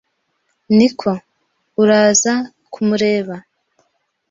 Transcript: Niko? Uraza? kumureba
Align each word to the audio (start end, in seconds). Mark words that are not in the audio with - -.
Niko? 0.77 1.11
Uraza? 1.81 2.33
kumureba 2.73 3.35